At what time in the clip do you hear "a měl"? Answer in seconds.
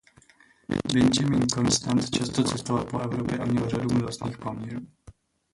3.37-3.69